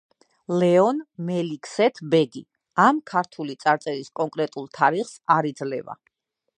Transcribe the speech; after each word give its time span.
ლეონ 0.61 1.01
მელიქსეთ-ბეგი 1.27 2.43
ამ 2.87 3.03
ქართული 3.13 3.59
წარწერის 3.65 4.11
კონკრეტულ 4.23 4.71
თარიღს 4.79 5.17
არ 5.37 5.51
იძლევა. 5.55 6.01